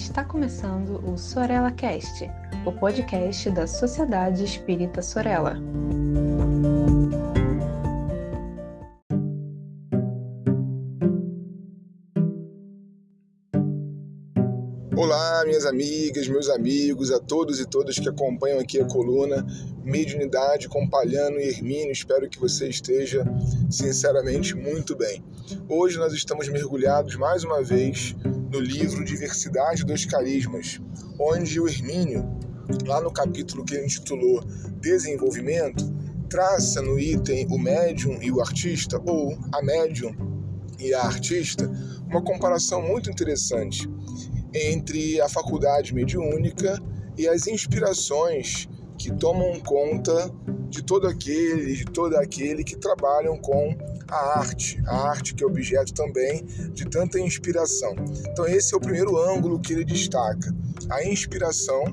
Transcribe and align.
Está 0.00 0.24
começando 0.24 0.98
o 1.06 1.16
Sorella 1.16 1.70
Cast, 1.70 2.28
o 2.64 2.72
podcast 2.72 3.50
da 3.50 3.66
Sociedade 3.66 4.42
Espírita 4.42 5.02
Sorella. 5.02 5.56
Olá, 14.96 15.44
minhas 15.44 15.66
amigas, 15.66 16.26
meus 16.28 16.48
amigos, 16.48 17.12
a 17.12 17.20
todos 17.20 17.60
e 17.60 17.66
todas 17.66 17.98
que 17.98 18.08
acompanham 18.08 18.58
aqui 18.58 18.80
a 18.80 18.86
coluna 18.86 19.46
Mediunidade 19.84 20.66
com 20.68 20.88
Palhano 20.88 21.38
e 21.38 21.48
Hermínio. 21.48 21.92
Espero 21.92 22.28
que 22.28 22.40
você 22.40 22.68
esteja, 22.68 23.22
sinceramente, 23.70 24.56
muito 24.56 24.96
bem. 24.96 25.22
Hoje 25.68 25.98
nós 25.98 26.14
estamos 26.14 26.48
mergulhados 26.48 27.16
mais 27.16 27.44
uma 27.44 27.62
vez 27.62 28.16
no 28.50 28.58
livro 28.58 29.04
Diversidade 29.04 29.84
dos 29.84 30.04
Carismas, 30.04 30.80
onde 31.18 31.60
o 31.60 31.68
Hermínio, 31.68 32.28
lá 32.84 33.00
no 33.00 33.12
capítulo 33.12 33.64
que 33.64 33.74
ele 33.74 33.84
intitulou 33.84 34.42
Desenvolvimento, 34.80 35.84
traça 36.28 36.82
no 36.82 36.98
item 36.98 37.46
o 37.48 37.58
médium 37.58 38.20
e 38.20 38.30
o 38.30 38.40
artista, 38.40 39.00
ou 39.06 39.38
a 39.52 39.62
médium 39.62 40.14
e 40.78 40.92
a 40.92 41.02
artista, 41.02 41.70
uma 42.08 42.22
comparação 42.22 42.82
muito 42.82 43.08
interessante 43.08 43.88
entre 44.52 45.20
a 45.20 45.28
faculdade 45.28 45.94
mediúnica 45.94 46.76
e 47.16 47.28
as 47.28 47.46
inspirações 47.46 48.68
que 48.98 49.12
tomam 49.12 49.60
conta 49.60 50.30
de 50.68 50.82
todo 50.82 51.06
aquele, 51.06 51.76
de 51.76 51.84
todo 51.84 52.16
aquele 52.16 52.64
que 52.64 52.76
trabalham 52.76 53.38
com 53.38 53.76
a 54.10 54.38
arte, 54.38 54.82
a 54.86 55.08
arte 55.08 55.34
que 55.34 55.44
é 55.44 55.46
objeto 55.46 55.94
também 55.94 56.44
de 56.72 56.84
tanta 56.84 57.18
inspiração. 57.18 57.94
Então 58.28 58.46
esse 58.46 58.74
é 58.74 58.76
o 58.76 58.80
primeiro 58.80 59.16
ângulo 59.16 59.60
que 59.60 59.72
ele 59.72 59.84
destaca, 59.84 60.54
a 60.90 61.04
inspiração, 61.04 61.84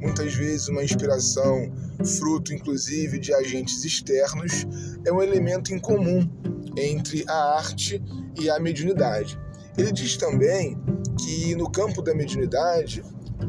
muitas 0.00 0.34
vezes 0.34 0.68
uma 0.68 0.84
inspiração 0.84 1.72
fruto 2.18 2.52
inclusive 2.52 3.18
de 3.18 3.32
agentes 3.32 3.84
externos, 3.84 4.66
é 5.04 5.12
um 5.12 5.22
elemento 5.22 5.72
em 5.72 5.78
comum 5.78 6.28
entre 6.76 7.24
a 7.28 7.56
arte 7.56 8.02
e 8.38 8.50
a 8.50 8.58
mediunidade. 8.58 9.38
Ele 9.76 9.92
diz 9.92 10.16
também 10.16 10.78
que 11.18 11.54
no 11.54 11.70
campo 11.70 12.02
da 12.02 12.14
mediunidade 12.14 13.02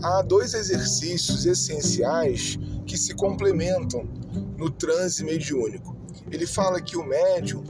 há 0.04 0.22
dois 0.22 0.54
exercícios 0.54 1.46
essenciais 1.46 2.58
que 2.86 2.98
se 2.98 3.14
complementam 3.14 4.08
no 4.58 4.70
transe 4.70 5.24
mediúnico. 5.24 5.96
Ele 6.32 6.48
fala 6.48 6.82
que 6.82 6.98
o 6.98 7.06
médium 7.06 7.64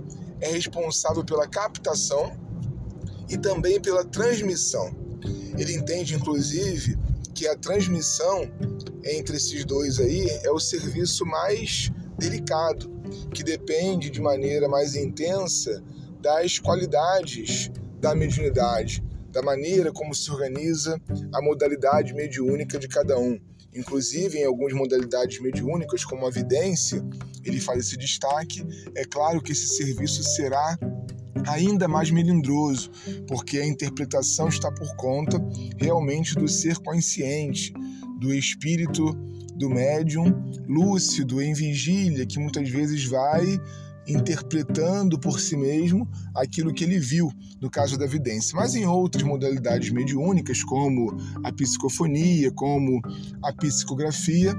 é 0.45 0.51
responsável 0.51 1.23
pela 1.25 1.47
captação 1.47 2.37
e 3.27 3.37
também 3.37 3.81
pela 3.81 4.05
transmissão. 4.05 4.95
Ele 5.57 5.73
entende, 5.73 6.13
inclusive, 6.13 6.97
que 7.33 7.47
a 7.47 7.55
transmissão 7.55 8.49
entre 9.03 9.37
esses 9.37 9.65
dois 9.65 9.99
aí 9.99 10.29
é 10.43 10.51
o 10.51 10.59
serviço 10.59 11.25
mais 11.25 11.91
delicado, 12.17 12.89
que 13.33 13.43
depende 13.43 14.09
de 14.09 14.21
maneira 14.21 14.69
mais 14.69 14.95
intensa 14.95 15.83
das 16.21 16.59
qualidades 16.59 17.71
da 17.99 18.15
mediunidade, 18.15 19.03
da 19.31 19.41
maneira 19.41 19.91
como 19.91 20.13
se 20.13 20.31
organiza 20.31 21.01
a 21.33 21.41
modalidade 21.41 22.13
mediúnica 22.13 22.77
de 22.79 22.87
cada 22.87 23.17
um. 23.17 23.39
Inclusive, 23.75 24.37
em 24.39 24.45
algumas 24.45 24.73
modalidades 24.73 25.39
mediúnicas, 25.41 26.05
como 26.05 26.25
a 26.25 26.31
vidência, 26.31 27.03
ele 27.43 27.59
faz 27.59 27.87
esse 27.87 27.97
destaque. 27.97 28.65
É 28.95 29.03
claro 29.03 29.41
que 29.41 29.51
esse 29.51 29.67
serviço 29.75 30.23
será 30.23 30.77
ainda 31.47 31.87
mais 31.87 32.09
melindroso, 32.09 32.89
porque 33.27 33.59
a 33.59 33.65
interpretação 33.65 34.47
está 34.47 34.71
por 34.71 34.95
conta 34.95 35.37
realmente 35.77 36.35
do 36.35 36.47
ser 36.47 36.77
consciente, 36.79 37.73
do 38.19 38.33
espírito 38.33 39.13
do 39.55 39.69
médium 39.69 40.25
lúcido, 40.67 41.41
em 41.41 41.53
vigília, 41.53 42.25
que 42.25 42.39
muitas 42.39 42.69
vezes 42.69 43.05
vai 43.05 43.59
interpretando 44.07 45.19
por 45.19 45.39
si 45.39 45.57
mesmo 45.57 46.07
aquilo 46.35 46.73
que 46.73 46.83
ele 46.83 46.99
viu, 46.99 47.31
no 47.61 47.69
caso 47.69 47.97
da 47.97 48.05
vidência. 48.05 48.55
Mas 48.55 48.75
em 48.75 48.85
outras 48.85 49.23
modalidades 49.23 49.89
mediúnicas, 49.91 50.63
como 50.63 51.17
a 51.43 51.51
psicofonia, 51.51 52.51
como 52.51 53.01
a 53.43 53.53
psicografia, 53.53 54.53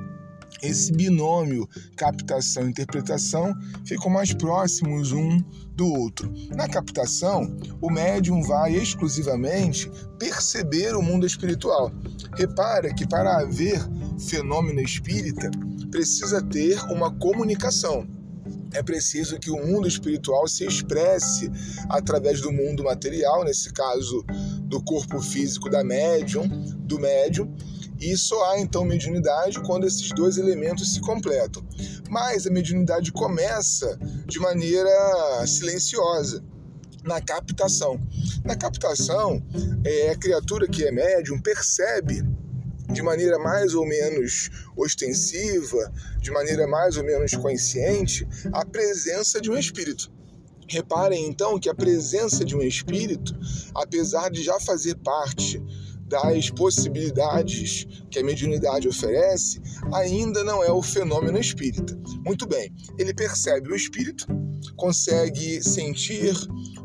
esse 0.63 0.93
binômio 0.93 1.69
captação 1.97 2.67
e 2.67 2.71
interpretação 2.71 3.53
ficam 3.85 4.11
mais 4.11 4.33
próximos 4.33 5.13
um 5.13 5.39
do 5.75 5.87
outro. 5.87 6.33
Na 6.55 6.67
captação, 6.67 7.57
o 7.81 7.91
médium 7.91 8.43
vai 8.43 8.75
exclusivamente 8.75 9.91
perceber 10.19 10.95
o 10.95 11.03
mundo 11.03 11.27
espiritual. 11.27 11.93
Repara 12.35 12.95
que 12.95 13.07
para 13.07 13.41
haver 13.41 13.81
fenômeno 14.19 14.81
espírita 14.81 15.51
precisa 15.91 16.43
ter 16.43 16.81
uma 16.91 17.11
comunicação 17.19 18.07
é 18.77 18.83
preciso 18.83 19.39
que 19.39 19.51
o 19.51 19.57
mundo 19.57 19.89
espiritual 19.89 20.47
se 20.47 20.65
expresse 20.65 21.51
através 21.89 22.41
do 22.41 22.53
mundo 22.53 22.85
material, 22.85 23.43
nesse 23.45 23.73
caso 23.73 24.25
do 24.63 24.83
corpo 24.83 25.21
físico 25.21 25.71
da 25.71 25.83
médium, 25.83 26.47
do 26.79 26.99
médium, 26.99 27.55
e 27.99 28.17
só 28.17 28.51
há 28.51 28.61
então 28.61 28.85
mediunidade 28.85 29.61
quando 29.61 29.87
esses 29.87 30.11
dois 30.11 30.37
elementos 30.37 30.93
se 30.93 31.01
completam. 31.01 31.65
Mas 32.11 32.47
a 32.47 32.51
mediunidade 32.51 33.11
começa 33.13 33.99
de 34.27 34.39
maneira 34.39 35.47
silenciosa 35.47 36.45
na 37.03 37.21
captação. 37.21 37.99
Na 38.45 38.55
captação, 38.55 39.43
é, 39.85 40.11
a 40.11 40.17
criatura 40.17 40.69
que 40.69 40.85
é 40.85 40.93
médium 40.93 41.41
percebe 41.41 42.23
de 42.93 43.03
maneira 43.03 43.39
mais 43.39 43.75
ou 43.75 43.87
menos 43.87 44.51
ostensiva, 44.77 45.93
de 46.21 46.31
maneira 46.31 46.67
mais 46.67 46.97
ou 46.97 47.05
menos 47.05 47.33
consciente, 47.35 48.27
a 48.53 48.65
presença 48.65 49.41
de 49.41 49.51
um 49.51 49.57
espírito. 49.57 50.11
Reparem 50.69 51.27
então 51.27 51.59
que 51.59 51.69
a 51.69 51.75
presença 51.75 52.45
de 52.45 52.57
um 52.57 52.63
espírito, 52.63 53.35
apesar 53.75 54.31
de 54.31 54.43
já 54.43 54.59
fazer 54.59 54.97
parte 54.97 55.63
das 56.09 56.51
possibilidades 56.51 57.87
que 58.11 58.19
a 58.19 58.25
mediunidade 58.25 58.89
oferece, 58.89 59.61
ainda 59.93 60.45
não 60.45 60.63
é 60.63 60.71
o 60.71 60.83
fenômeno 60.83 61.39
espírita. 61.39 61.99
Muito 62.25 62.47
bem, 62.47 62.73
ele 62.99 63.13
percebe 63.13 63.71
o 63.71 63.77
espírito, 63.77 64.27
consegue 64.77 65.63
sentir, 65.63 66.35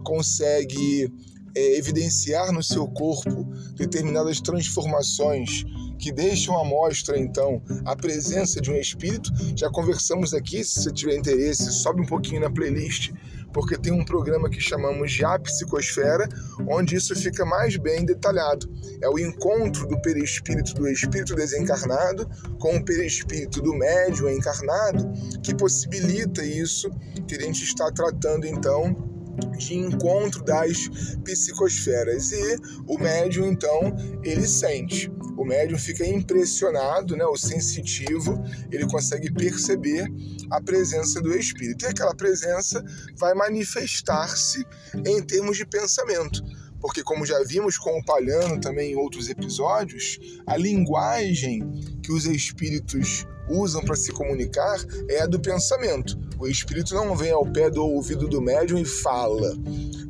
consegue 0.04 1.12
é, 1.56 1.78
evidenciar 1.78 2.52
no 2.52 2.64
seu 2.64 2.88
corpo 2.88 3.44
determinadas 3.76 4.40
transformações 4.42 5.64
que 5.98 6.12
deixam 6.12 6.58
à 6.60 6.66
mostra, 6.66 7.18
então, 7.18 7.62
a 7.86 7.96
presença 7.96 8.60
de 8.60 8.72
um 8.72 8.76
espírito. 8.76 9.32
Já 9.56 9.70
conversamos 9.70 10.34
aqui, 10.34 10.64
se 10.64 10.82
você 10.82 10.92
tiver 10.92 11.16
interesse, 11.16 11.72
sobe 11.72 12.02
um 12.02 12.06
pouquinho 12.06 12.42
na 12.42 12.50
playlist, 12.50 13.12
porque 13.54 13.78
tem 13.78 13.94
um 13.94 14.04
programa 14.04 14.50
que 14.50 14.60
chamamos 14.60 15.12
de 15.12 15.24
A 15.24 15.38
Psicosfera, 15.38 16.28
onde 16.68 16.96
isso 16.96 17.16
fica 17.16 17.46
mais 17.46 17.78
bem 17.78 18.04
detalhado. 18.04 18.72
É 19.02 19.10
o 19.10 19.20
encontro 19.20 19.88
do 19.88 20.02
perispírito 20.02 20.74
do 20.74 20.88
espírito 20.88 21.36
desencarnado 21.36 22.28
com 22.60 22.78
o 22.78 22.84
perispírito 22.84 23.62
do 23.62 23.74
médium 23.76 24.30
encarnado 24.30 25.12
que 25.44 25.54
possibilita 25.54 26.44
isso 26.44 26.90
que 27.28 27.36
a 27.36 27.42
gente 27.42 27.64
está 27.64 27.92
tratando, 27.92 28.48
então, 28.48 29.11
de 29.58 29.76
encontro 29.76 30.44
das 30.44 30.90
psicosferas. 31.24 32.32
E 32.32 32.58
o 32.88 32.98
médium 32.98 33.48
então 33.48 33.96
ele 34.24 34.48
sente. 34.48 35.12
O 35.38 35.46
médium 35.46 35.78
fica 35.78 36.06
impressionado 36.06 37.16
né 37.16 37.26
o 37.26 37.38
sensitivo. 37.38 38.44
Ele 38.72 38.86
consegue 38.88 39.32
perceber 39.32 40.08
a 40.50 40.62
presença 40.62 41.22
do 41.22 41.36
espírito. 41.36 41.86
E 41.86 41.88
aquela 41.88 42.16
presença 42.16 42.84
vai 43.18 43.34
manifestar-se 43.34 44.66
em 45.06 45.22
termos 45.22 45.58
de 45.58 45.66
pensamento. 45.66 46.42
Porque 46.80 47.04
como 47.04 47.26
já 47.26 47.42
vimos 47.44 47.78
com 47.78 48.00
o 48.00 48.04
Palhano 48.04 48.60
também 48.60 48.94
em 48.94 48.96
outros 48.96 49.30
episódios 49.30 50.20
a 50.48 50.58
linguagem 50.58 51.62
que 52.02 52.12
os 52.12 52.26
espíritos 52.26 53.28
usam 53.52 53.82
para 53.82 53.96
se 53.96 54.12
comunicar 54.12 54.80
é 55.10 55.22
a 55.22 55.28
do 55.28 55.40
pensamento. 55.40 56.18
O 56.40 56.48
espírito 56.48 56.96
não 56.96 57.16
vem 57.16 57.32
ao 57.32 57.46
pé 57.46 57.70
do 57.70 57.86
ouvido 57.86 58.28
do 58.28 58.42
médium 58.42 58.78
e 58.78 58.86
fala. 58.86 59.56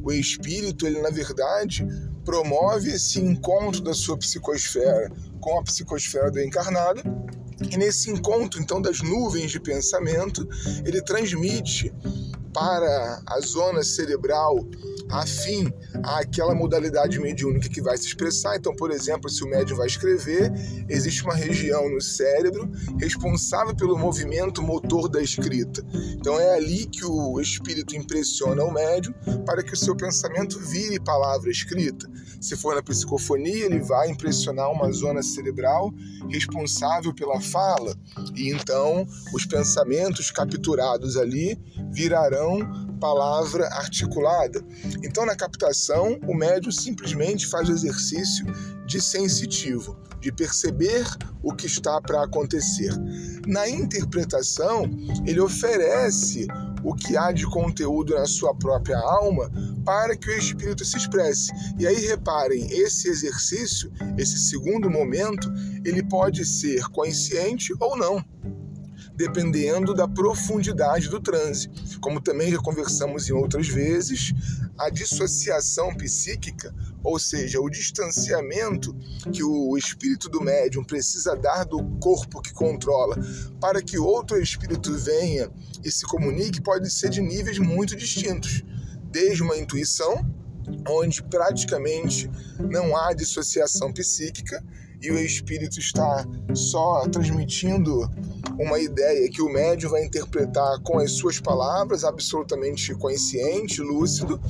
O 0.04 0.12
espírito, 0.12 0.86
ele 0.86 1.02
na 1.02 1.10
verdade 1.10 1.86
promove 2.24 2.92
esse 2.92 3.20
encontro 3.20 3.82
da 3.82 3.94
sua 3.94 4.18
psicosfera 4.18 5.12
com 5.40 5.60
a 5.60 5.64
psicosfera 5.64 6.30
do 6.32 6.40
encarnado. 6.42 7.02
E 7.70 7.78
nesse 7.78 8.10
encontro, 8.10 8.62
então, 8.62 8.82
das 8.82 9.02
nuvens 9.02 9.52
de 9.52 9.60
pensamento, 9.60 10.48
ele 10.86 11.02
transmite 11.02 11.94
para 12.54 13.22
a 13.26 13.40
zona 13.40 13.84
cerebral 13.84 14.56
afim 15.12 15.72
àquela 16.04 16.56
modalidade 16.56 17.20
mediúnica 17.20 17.70
que 17.70 17.82
vai 17.82 17.98
se 17.98 18.08
expressar. 18.08 18.56
Então, 18.56 18.76
por 18.76 18.92
exemplo, 18.92 19.30
se 19.30 19.44
o 19.44 19.48
médium 19.48 19.78
vai 19.78 19.88
escrever, 19.88 20.52
existe 20.88 21.24
uma 21.24 21.36
região 21.36 21.90
no 21.90 22.02
cérebro 22.02 22.72
responsável 23.00 23.76
pelo 23.76 23.98
movimento 23.98 24.62
motor 24.62 25.10
da 25.10 25.22
escrita. 25.22 25.86
Então, 26.14 26.40
é 26.40 26.56
ali 26.56 26.86
que 26.86 27.06
o 27.06 27.40
espírito 27.40 27.96
impressiona 27.96 28.64
o 28.64 28.74
médium 28.74 29.14
para 29.46 29.64
que 29.64 29.74
o 29.74 29.78
seu 29.78 29.96
pensamento 29.96 30.60
vire 30.60 31.00
palavra 31.00 31.52
escrita. 31.52 32.10
Se 32.40 32.56
for 32.56 32.76
na 32.76 32.82
psicofonia, 32.82 33.66
ele 33.66 33.80
vai 33.80 34.10
impressionar 34.10 34.72
uma 34.72 34.92
zona 34.92 35.22
cerebral 35.22 35.94
responsável 36.30 37.14
pela 37.14 37.40
fala, 37.40 37.96
e 38.36 38.52
então 38.52 39.06
os 39.34 39.46
pensamentos 39.46 40.32
capturados 40.32 41.18
ali 41.18 41.58
virarão 41.92 42.91
palavra 43.02 43.68
articulada. 43.74 44.64
Então, 45.04 45.26
na 45.26 45.36
captação, 45.36 46.20
o 46.28 46.34
médium 46.36 46.72
simplesmente 46.72 47.48
faz 47.48 47.68
o 47.68 47.74
exercício 47.74 48.46
de 48.86 49.02
sensitivo, 49.02 49.98
de 50.20 50.32
perceber 50.32 51.06
o 51.42 51.52
que 51.52 51.66
está 51.66 52.00
para 52.00 52.24
acontecer. 52.24 52.94
Na 53.48 53.68
interpretação, 53.68 54.84
ele 55.26 55.42
oferece 55.42 56.48
o 56.84 56.94
que 56.94 57.18
há 57.18 57.32
de 57.32 57.46
conteúdo 57.48 58.14
na 58.14 58.28
sua 58.28 58.54
própria 58.56 58.98
alma 58.98 59.52
para 59.84 60.16
que 60.16 60.30
o 60.30 60.38
espírito 60.38 60.86
se 60.86 60.98
expresse. 60.98 61.52
E 61.80 61.88
aí 61.88 62.06
reparem, 62.06 62.68
esse 62.72 63.10
exercício, 63.10 63.92
esse 64.18 64.38
segundo 64.38 64.90
momento, 64.90 65.52
ele 65.84 66.04
pode 66.04 66.46
ser 66.46 66.88
consciente 66.90 67.74
ou 67.80 67.98
não 67.98 68.24
dependendo 69.22 69.94
da 69.94 70.08
profundidade 70.08 71.08
do 71.08 71.22
transe. 71.22 71.70
Como 72.02 72.20
também 72.20 72.52
já 72.52 72.58
conversamos 72.58 73.30
em 73.30 73.34
outras 73.34 73.68
vezes, 73.68 74.34
a 74.80 74.90
dissociação 74.90 75.94
psíquica, 75.96 76.74
ou 77.04 77.20
seja, 77.20 77.62
o 77.62 77.70
distanciamento 77.70 78.96
que 79.32 79.44
o 79.44 79.78
espírito 79.78 80.28
do 80.28 80.42
médium 80.42 80.84
precisa 80.84 81.36
dar 81.36 81.66
do 81.66 81.84
corpo 82.00 82.42
que 82.42 82.52
controla 82.52 83.16
para 83.60 83.80
que 83.80 84.00
outro 84.00 84.42
espírito 84.42 84.92
venha 84.98 85.52
e 85.84 85.92
se 85.92 86.04
comunique, 86.06 86.60
pode 86.60 86.90
ser 86.90 87.10
de 87.10 87.22
níveis 87.22 87.60
muito 87.60 87.96
distintos. 87.96 88.64
Desde 89.12 89.44
uma 89.44 89.58
intuição, 89.58 90.26
onde 90.90 91.22
praticamente 91.22 92.28
não 92.60 92.96
há 92.96 93.14
dissociação 93.14 93.94
psíquica, 93.94 94.64
e 95.02 95.10
o 95.10 95.18
espírito 95.18 95.80
está 95.80 96.26
só 96.54 97.08
transmitindo 97.10 98.08
uma 98.60 98.80
ideia 98.80 99.30
que 99.30 99.42
o 99.42 99.50
médium 99.50 99.90
vai 99.90 100.04
interpretar 100.04 100.80
com 100.82 101.00
as 101.00 101.12
suas 101.12 101.40
palavras, 101.40 102.04
absolutamente 102.04 102.94
consciente, 102.96 103.82
lúcido, 103.82 104.42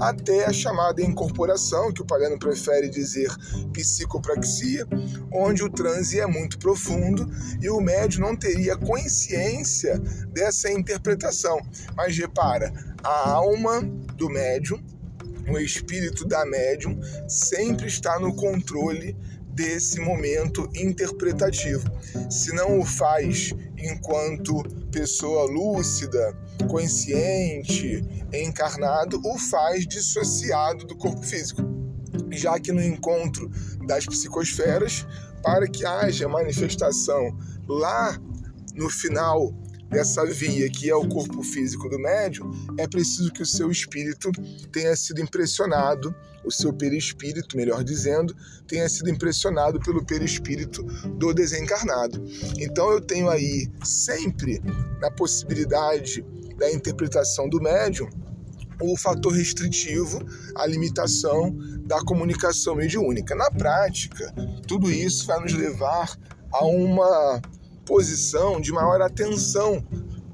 até 0.00 0.46
a 0.46 0.52
chamada 0.52 1.02
incorporação, 1.02 1.92
que 1.92 2.02
o 2.02 2.06
Palhano 2.06 2.38
prefere 2.38 2.88
dizer 2.88 3.30
psicopraxia, 3.72 4.86
onde 5.32 5.62
o 5.62 5.70
transe 5.70 6.20
é 6.20 6.26
muito 6.26 6.58
profundo 6.58 7.28
e 7.60 7.68
o 7.68 7.80
médium 7.80 8.22
não 8.22 8.36
teria 8.36 8.76
consciência 8.76 9.98
dessa 10.32 10.70
interpretação. 10.70 11.60
Mas 11.96 12.16
repara, 12.16 12.72
a 13.02 13.30
alma 13.30 13.82
do 14.16 14.28
médium, 14.28 14.82
o 15.48 15.58
espírito 15.58 16.24
da 16.26 16.44
médium, 16.44 16.98
sempre 17.28 17.88
está 17.88 18.18
no 18.18 18.34
controle 18.34 19.16
desse 19.60 20.00
momento 20.00 20.70
interpretativo. 20.74 21.84
Se 22.30 22.50
não 22.54 22.80
o 22.80 22.84
faz 22.86 23.52
enquanto 23.76 24.62
pessoa 24.90 25.44
lúcida, 25.50 26.34
consciente, 26.66 28.02
encarnado, 28.32 29.20
o 29.22 29.38
faz 29.38 29.86
dissociado 29.86 30.86
do 30.86 30.96
corpo 30.96 31.22
físico. 31.22 31.60
Já 32.30 32.58
que 32.58 32.72
no 32.72 32.82
encontro 32.82 33.50
das 33.86 34.06
psicosferas, 34.06 35.06
para 35.42 35.68
que 35.68 35.84
haja 35.84 36.26
manifestação 36.26 37.36
lá 37.68 38.18
no 38.74 38.88
final 38.88 39.52
dessa 39.90 40.24
via 40.24 40.70
que 40.70 40.88
é 40.88 40.94
o 40.94 41.06
corpo 41.06 41.42
físico 41.42 41.88
do 41.88 41.98
médium, 41.98 42.50
é 42.78 42.86
preciso 42.86 43.32
que 43.32 43.42
o 43.42 43.46
seu 43.46 43.70
espírito 43.70 44.30
tenha 44.72 44.94
sido 44.96 45.20
impressionado, 45.20 46.14
o 46.44 46.50
seu 46.50 46.72
perispírito, 46.72 47.56
melhor 47.56 47.82
dizendo, 47.84 48.34
tenha 48.66 48.88
sido 48.88 49.10
impressionado 49.10 49.80
pelo 49.80 50.04
perispírito 50.04 50.82
do 51.18 51.34
desencarnado. 51.34 52.24
Então 52.58 52.90
eu 52.92 53.00
tenho 53.00 53.28
aí 53.28 53.68
sempre 53.84 54.62
na 55.00 55.10
possibilidade 55.10 56.24
da 56.56 56.70
interpretação 56.70 57.48
do 57.48 57.60
médium 57.60 58.08
o 58.80 58.96
fator 58.96 59.32
restritivo, 59.32 60.24
a 60.54 60.66
limitação 60.66 61.54
da 61.84 62.00
comunicação 62.00 62.74
mediúnica. 62.74 63.34
Na 63.34 63.50
prática, 63.50 64.32
tudo 64.66 64.90
isso 64.90 65.26
vai 65.26 65.40
nos 65.40 65.52
levar 65.52 66.16
a 66.52 66.64
uma 66.64 67.42
posição 67.84 68.60
de 68.60 68.72
maior 68.72 69.00
atenção 69.02 69.84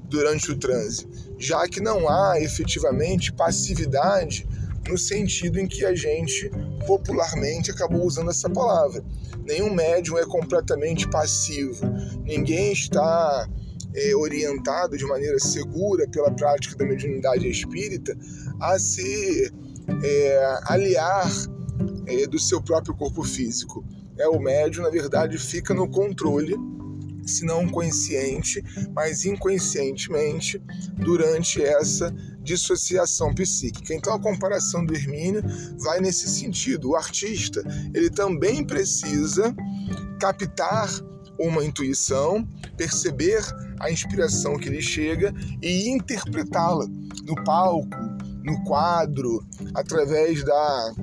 durante 0.09 0.51
o 0.51 0.57
transe, 0.57 1.07
já 1.37 1.67
que 1.67 1.81
não 1.81 2.09
há 2.09 2.39
efetivamente 2.39 3.31
passividade 3.33 4.47
no 4.87 4.97
sentido 4.97 5.59
em 5.59 5.67
que 5.67 5.85
a 5.85 5.93
gente 5.93 6.49
popularmente 6.85 7.71
acabou 7.71 8.05
usando 8.05 8.29
essa 8.29 8.49
palavra. 8.49 9.03
Nenhum 9.45 9.73
médium 9.73 10.17
é 10.17 10.25
completamente 10.25 11.07
passivo, 11.09 11.85
ninguém 12.23 12.71
está 12.71 13.47
é, 13.93 14.15
orientado 14.15 14.97
de 14.97 15.05
maneira 15.05 15.39
segura 15.39 16.07
pela 16.07 16.31
prática 16.31 16.75
da 16.75 16.85
mediunidade 16.85 17.49
espírita 17.49 18.17
a 18.59 18.79
se 18.79 19.51
é, 20.03 20.59
aliar 20.65 21.29
é, 22.05 22.27
do 22.27 22.39
seu 22.39 22.61
próprio 22.61 22.95
corpo 22.95 23.23
físico. 23.23 23.83
É 24.17 24.27
o 24.27 24.39
médium, 24.39 24.83
na 24.83 24.89
verdade, 24.89 25.37
fica 25.37 25.73
no 25.73 25.87
controle 25.87 26.55
se 27.27 27.45
não 27.45 27.67
consciente, 27.67 28.63
mas 28.93 29.25
inconscientemente 29.25 30.61
durante 30.97 31.61
essa 31.61 32.13
dissociação 32.41 33.33
psíquica. 33.33 33.93
Então 33.93 34.13
a 34.13 34.19
comparação 34.19 34.85
do 34.85 34.95
Hermínio 34.95 35.43
vai 35.79 35.99
nesse 35.99 36.27
sentido. 36.29 36.91
O 36.91 36.95
artista, 36.95 37.61
ele 37.93 38.09
também 38.09 38.63
precisa 38.63 39.53
captar 40.19 40.89
uma 41.39 41.63
intuição, 41.63 42.47
perceber 42.75 43.43
a 43.79 43.91
inspiração 43.91 44.57
que 44.57 44.69
lhe 44.69 44.81
chega 44.81 45.33
e 45.61 45.89
interpretá-la 45.89 46.87
no 47.23 47.43
palco, 47.43 47.97
no 48.43 48.63
quadro, 48.63 49.45
através 49.75 50.43
da 50.43 50.93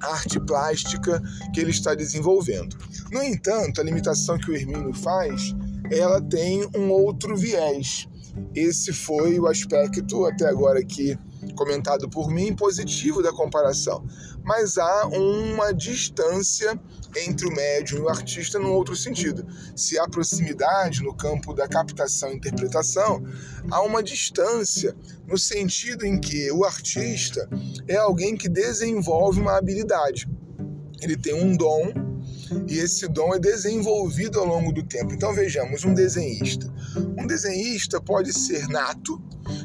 arte 0.00 0.40
plástica 0.40 1.22
que 1.52 1.60
ele 1.60 1.70
está 1.70 1.94
desenvolvendo. 1.94 2.76
No 3.10 3.22
entanto, 3.22 3.80
a 3.80 3.84
limitação 3.84 4.38
que 4.38 4.50
o 4.50 4.54
Hermínio 4.54 4.92
faz 4.92 5.54
ela 5.90 6.20
tem 6.20 6.68
um 6.74 6.90
outro 6.90 7.36
viés. 7.36 8.08
Esse 8.54 8.92
foi 8.92 9.38
o 9.38 9.46
aspecto 9.46 10.26
até 10.26 10.46
agora 10.46 10.78
aqui 10.80 11.18
comentado 11.54 12.08
por 12.08 12.30
mim 12.30 12.54
positivo 12.54 13.22
da 13.22 13.32
comparação. 13.32 14.04
Mas 14.42 14.78
há 14.78 15.06
uma 15.06 15.72
distância 15.72 16.78
entre 17.16 17.46
o 17.46 17.54
médium 17.54 17.98
e 17.98 18.02
o 18.02 18.08
artista 18.08 18.58
num 18.58 18.72
outro 18.72 18.94
sentido. 18.94 19.46
Se 19.74 19.98
há 19.98 20.06
proximidade 20.08 21.02
no 21.02 21.14
campo 21.14 21.54
da 21.54 21.66
captação 21.66 22.32
e 22.32 22.36
interpretação, 22.36 23.24
há 23.70 23.80
uma 23.82 24.02
distância 24.02 24.94
no 25.26 25.38
sentido 25.38 26.04
em 26.04 26.20
que 26.20 26.50
o 26.52 26.64
artista 26.64 27.48
é 27.88 27.96
alguém 27.96 28.36
que 28.36 28.48
desenvolve 28.48 29.40
uma 29.40 29.56
habilidade. 29.56 30.28
Ele 31.00 31.16
tem 31.16 31.34
um 31.34 31.56
dom 31.56 32.05
e 32.68 32.78
esse 32.78 33.08
dom 33.08 33.34
é 33.34 33.38
desenvolvido 33.38 34.38
ao 34.38 34.46
longo 34.46 34.72
do 34.72 34.82
tempo. 34.82 35.12
Então 35.12 35.32
vejamos, 35.32 35.84
um 35.84 35.94
desenhista. 35.94 36.72
Um 37.18 37.26
desenhista 37.26 38.00
pode 38.00 38.32
ser 38.32 38.68
nato 38.68 39.20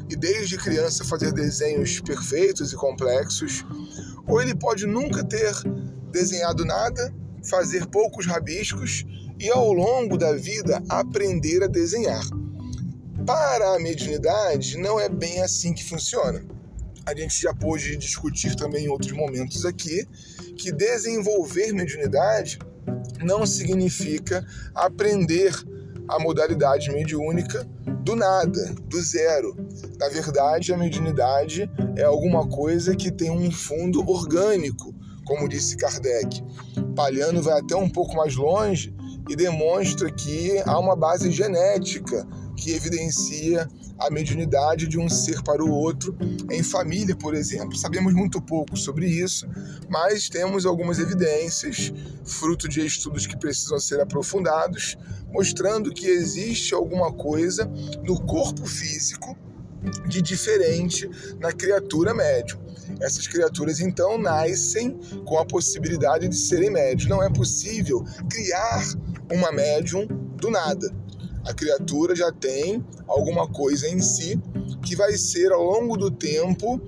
e 0.08 0.16
desde 0.16 0.56
criança 0.56 1.04
fazer 1.04 1.32
desenhos 1.32 2.00
perfeitos 2.00 2.72
e 2.72 2.76
complexos, 2.76 3.64
ou 4.26 4.40
ele 4.40 4.54
pode 4.54 4.86
nunca 4.86 5.24
ter 5.24 5.52
desenhado 6.10 6.64
nada, 6.64 7.14
fazer 7.48 7.86
poucos 7.86 8.26
rabiscos 8.26 9.04
e 9.38 9.50
ao 9.50 9.72
longo 9.72 10.16
da 10.16 10.32
vida 10.34 10.82
aprender 10.88 11.62
a 11.62 11.66
desenhar. 11.66 12.24
Para 13.26 13.76
a 13.76 13.78
mediunidade, 13.78 14.76
não 14.76 15.00
é 15.00 15.08
bem 15.08 15.42
assim 15.42 15.72
que 15.72 15.84
funciona. 15.84 16.44
A 17.04 17.14
gente 17.14 17.40
já 17.40 17.52
pôde 17.52 17.96
discutir 17.96 18.54
também 18.54 18.84
em 18.84 18.88
outros 18.88 19.12
momentos 19.12 19.64
aqui 19.64 20.06
que 20.56 20.70
desenvolver 20.70 21.72
mediunidade 21.72 22.58
não 23.22 23.46
significa 23.46 24.44
aprender 24.74 25.54
a 26.08 26.18
modalidade 26.18 26.90
mediúnica 26.90 27.66
do 28.04 28.16
nada, 28.16 28.74
do 28.86 29.00
zero. 29.00 29.56
Na 29.98 30.08
verdade, 30.08 30.72
a 30.72 30.76
mediunidade 30.76 31.70
é 31.96 32.02
alguma 32.02 32.46
coisa 32.48 32.96
que 32.96 33.10
tem 33.10 33.30
um 33.30 33.50
fundo 33.50 34.08
orgânico, 34.08 34.94
como 35.24 35.48
disse 35.48 35.76
Kardec. 35.76 36.42
Palhano 36.96 37.40
vai 37.40 37.60
até 37.60 37.76
um 37.76 37.88
pouco 37.88 38.16
mais 38.16 38.34
longe 38.34 38.94
e 39.28 39.36
demonstra 39.36 40.10
que 40.10 40.60
há 40.66 40.78
uma 40.78 40.96
base 40.96 41.30
genética 41.30 42.26
que 42.56 42.72
evidencia 42.72 43.68
a 43.98 44.10
mediunidade 44.10 44.86
de 44.86 44.98
um 44.98 45.08
ser 45.08 45.42
para 45.42 45.62
o 45.64 45.70
outro 45.70 46.16
em 46.50 46.62
família, 46.62 47.14
por 47.16 47.34
exemplo. 47.34 47.76
Sabemos 47.76 48.12
muito 48.14 48.40
pouco 48.40 48.76
sobre 48.76 49.06
isso, 49.06 49.46
mas 49.88 50.28
temos 50.28 50.66
algumas 50.66 50.98
evidências, 50.98 51.92
fruto 52.24 52.68
de 52.68 52.84
estudos 52.84 53.26
que 53.26 53.38
precisam 53.38 53.78
ser 53.78 54.00
aprofundados, 54.00 54.96
mostrando 55.32 55.92
que 55.92 56.06
existe 56.06 56.74
alguma 56.74 57.12
coisa 57.12 57.70
no 58.04 58.20
corpo 58.20 58.66
físico 58.66 59.36
de 60.08 60.22
diferente 60.22 61.08
na 61.40 61.52
criatura 61.52 62.14
médium. 62.14 62.60
Essas 63.00 63.26
criaturas 63.26 63.80
então 63.80 64.18
nascem 64.18 64.92
com 65.24 65.38
a 65.38 65.44
possibilidade 65.44 66.28
de 66.28 66.36
serem 66.36 66.70
médios. 66.70 67.08
Não 67.08 67.22
é 67.22 67.30
possível 67.30 68.04
criar 68.30 68.82
uma 69.32 69.50
médium 69.50 70.06
do 70.36 70.50
nada. 70.50 71.01
A 71.44 71.52
criatura 71.52 72.14
já 72.14 72.30
tem 72.32 72.84
alguma 73.06 73.48
coisa 73.48 73.88
em 73.88 74.00
si 74.00 74.40
que 74.84 74.96
vai 74.96 75.12
ser 75.12 75.52
ao 75.52 75.62
longo 75.62 75.96
do 75.96 76.10
tempo 76.10 76.80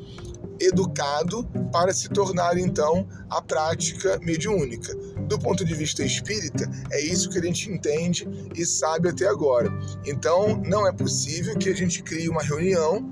educado 0.61 1.45
para 1.73 1.93
se 1.93 2.09
tornar 2.09 2.57
então 2.59 3.07
a 3.29 3.43
prática 3.43 4.19
mediúnica. 4.23 4.95
Do 5.29 5.39
ponto 5.39 5.65
de 5.65 5.75
vista 5.75 6.05
espírita, 6.05 6.71
é 6.91 7.01
isso 7.01 7.31
que 7.31 7.39
a 7.39 7.43
gente 7.43 7.71
entende 7.71 8.29
e 8.55 8.65
sabe 8.65 9.09
até 9.09 9.27
agora. 9.27 9.71
Então, 10.07 10.63
não 10.65 10.87
é 10.87 10.93
possível 10.93 11.57
que 11.57 11.69
a 11.69 11.75
gente 11.75 12.03
crie 12.03 12.29
uma 12.29 12.43
reunião 12.43 13.05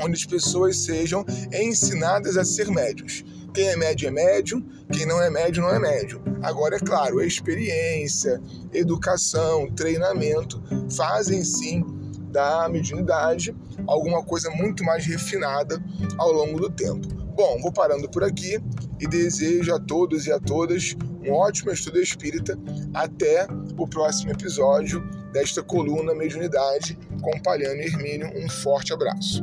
onde 0.00 0.14
as 0.14 0.24
pessoas 0.24 0.76
sejam 0.78 1.24
ensinadas 1.52 2.36
a 2.36 2.44
ser 2.44 2.68
médios. 2.70 3.24
Quem 3.52 3.68
é 3.68 3.76
médio 3.76 4.08
é 4.08 4.10
médium, 4.10 4.64
quem 4.92 5.06
não 5.06 5.20
é 5.22 5.28
médio 5.28 5.62
não 5.62 5.70
é 5.70 5.78
médium. 5.78 6.22
Agora, 6.42 6.76
é 6.76 6.78
claro, 6.78 7.18
a 7.18 7.26
experiência, 7.26 8.40
educação, 8.72 9.70
treinamento 9.70 10.62
fazem 10.90 11.44
sim 11.44 11.84
da 12.30 12.66
mediunidade 12.68 13.54
alguma 13.86 14.24
coisa 14.24 14.50
muito 14.50 14.82
mais 14.84 15.04
refinada 15.04 15.82
ao 16.18 16.32
longo 16.32 16.58
do 16.58 16.70
tempo. 16.70 17.06
Bom, 17.34 17.60
vou 17.60 17.72
parando 17.72 18.08
por 18.10 18.24
aqui 18.24 18.58
e 19.00 19.06
desejo 19.06 19.74
a 19.74 19.80
todos 19.80 20.26
e 20.26 20.32
a 20.32 20.38
todas 20.38 20.94
um 21.24 21.32
ótimo 21.32 21.70
estudo 21.70 22.00
espírita. 22.00 22.58
Até 22.92 23.46
o 23.78 23.86
próximo 23.86 24.32
episódio 24.32 25.00
desta 25.32 25.62
coluna 25.62 26.14
Mediunidade 26.14 26.98
com 27.22 27.40
Palhano 27.40 27.80
e 27.80 27.86
Hermínio. 27.86 28.30
Um 28.36 28.48
forte 28.48 28.92
abraço. 28.92 29.42